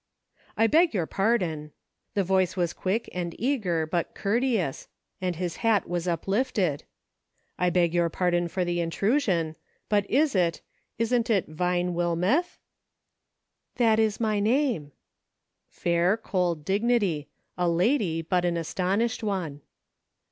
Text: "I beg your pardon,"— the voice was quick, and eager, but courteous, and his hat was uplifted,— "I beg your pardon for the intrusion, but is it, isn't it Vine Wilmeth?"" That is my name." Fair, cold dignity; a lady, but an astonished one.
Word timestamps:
"I 0.57 0.65
beg 0.65 0.95
your 0.95 1.05
pardon,"— 1.05 1.73
the 2.15 2.23
voice 2.23 2.57
was 2.57 2.73
quick, 2.73 3.07
and 3.13 3.35
eager, 3.39 3.85
but 3.85 4.15
courteous, 4.15 4.87
and 5.21 5.35
his 5.35 5.57
hat 5.57 5.87
was 5.87 6.07
uplifted,— 6.07 6.85
"I 7.59 7.69
beg 7.69 7.93
your 7.93 8.09
pardon 8.09 8.47
for 8.47 8.65
the 8.65 8.79
intrusion, 8.81 9.57
but 9.89 10.09
is 10.09 10.33
it, 10.33 10.61
isn't 10.97 11.29
it 11.29 11.49
Vine 11.49 11.93
Wilmeth?"" 11.93 12.57
That 13.77 13.99
is 13.99 14.19
my 14.19 14.39
name." 14.39 14.91
Fair, 15.69 16.17
cold 16.17 16.65
dignity; 16.65 17.29
a 17.55 17.69
lady, 17.69 18.23
but 18.23 18.43
an 18.43 18.57
astonished 18.57 19.21
one. 19.21 19.61